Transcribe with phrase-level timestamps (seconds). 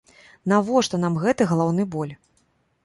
[0.53, 2.13] Навошта нам гэты галаўны боль?!